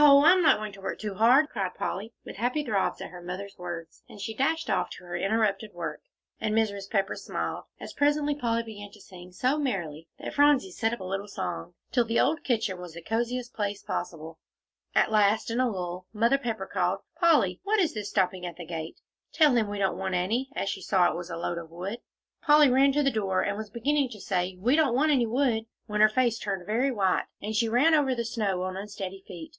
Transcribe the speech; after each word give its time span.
"Oh, 0.00 0.22
I'm 0.24 0.42
not 0.42 0.58
going 0.58 0.72
to 0.74 0.80
work 0.80 1.00
too 1.00 1.14
hard," 1.14 1.48
cried 1.48 1.74
Polly, 1.74 2.12
with 2.24 2.36
happy 2.36 2.64
throbs 2.64 3.00
at 3.00 3.10
her 3.10 3.20
mother's 3.20 3.58
words. 3.58 4.04
And 4.08 4.20
she 4.20 4.32
dashed 4.32 4.70
off 4.70 4.90
to 4.90 5.04
her 5.04 5.16
interrupted 5.16 5.72
work, 5.72 6.02
and 6.40 6.54
Mrs. 6.54 6.88
Pepper 6.88 7.16
smiled, 7.16 7.64
as 7.80 7.92
presently 7.92 8.34
Polly 8.36 8.62
began 8.62 8.92
to 8.92 9.00
sing 9.00 9.32
so 9.32 9.58
merrily 9.58 10.06
that 10.20 10.34
Phronsie 10.34 10.70
set 10.70 10.92
up 10.92 11.00
a 11.00 11.04
little 11.04 11.26
song, 11.26 11.74
till 11.90 12.04
the 12.04 12.18
old 12.20 12.44
kitchen 12.44 12.80
was 12.80 12.94
the 12.94 13.02
cosiest 13.02 13.54
place 13.54 13.82
possible. 13.82 14.38
At 14.94 15.10
last, 15.10 15.50
in 15.50 15.58
a 15.58 15.68
lull, 15.68 16.06
Mother 16.12 16.38
Pepper 16.38 16.66
called, 16.66 17.00
"Polly, 17.16 17.60
what 17.64 17.80
is 17.80 17.92
this 17.92 18.08
stopping 18.08 18.46
at 18.46 18.54
the 18.56 18.64
gate? 18.66 19.00
Tell 19.32 19.56
him 19.56 19.68
we 19.68 19.78
don't 19.78 19.98
want 19.98 20.14
any," 20.14 20.48
as 20.54 20.68
she 20.68 20.80
saw 20.80 21.08
it 21.10 21.16
was 21.16 21.28
a 21.28 21.36
load 21.36 21.58
of 21.58 21.70
wood. 21.72 21.98
Polly 22.40 22.70
ran 22.70 22.92
to 22.92 23.02
the 23.02 23.10
door, 23.10 23.42
and 23.42 23.56
was 23.56 23.68
beginning 23.70 24.10
to 24.10 24.20
say, 24.20 24.56
"We 24.60 24.76
don't 24.76 24.94
want 24.94 25.10
any 25.12 25.26
wood," 25.26 25.64
when 25.86 26.00
her 26.00 26.08
face 26.08 26.38
turned 26.38 26.66
very 26.66 26.92
white, 26.92 27.24
and 27.42 27.54
she 27.56 27.68
ran 27.68 27.94
over 27.96 28.14
the 28.14 28.24
snow 28.24 28.62
on 28.62 28.76
unsteady 28.76 29.24
feet. 29.26 29.58